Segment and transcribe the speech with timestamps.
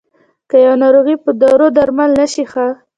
[0.49, 2.67] که يوه ناروغي په دارو درمل نه شي ښه.